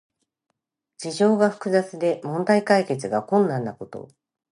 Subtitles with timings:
[0.97, 4.09] 事情が複雑で問題解決が困難なこと。